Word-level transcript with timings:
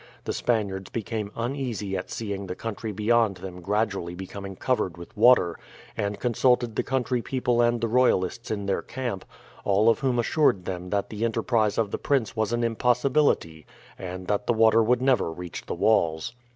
The 0.23 0.33
Spaniards 0.33 0.89
became 0.89 1.31
uneasy 1.35 1.95
at 1.95 2.09
seeing 2.09 2.47
the 2.47 2.55
country 2.55 2.91
beyond 2.91 3.37
them 3.37 3.61
gradually 3.61 4.15
becoming 4.15 4.55
covered 4.55 4.97
with 4.97 5.15
water, 5.15 5.59
and 5.95 6.19
consulted 6.19 6.75
the 6.75 6.81
country 6.81 7.21
people 7.21 7.61
and 7.61 7.79
the 7.79 7.87
royalists 7.87 8.49
in 8.49 8.65
their 8.65 8.81
camp, 8.81 9.23
all 9.63 9.89
of 9.89 9.99
whom 9.99 10.17
assured 10.17 10.65
them 10.65 10.89
that 10.89 11.11
the 11.11 11.23
enterprise 11.23 11.77
of 11.77 11.91
the 11.91 11.99
prince 11.99 12.35
was 12.35 12.51
an 12.51 12.63
impossibility, 12.63 13.67
and 13.95 14.25
that 14.25 14.47
the 14.47 14.53
water 14.53 14.81
would 14.81 15.03
never 15.03 15.31
reach 15.31 15.67
the 15.67 15.75
walls. 15.75 16.33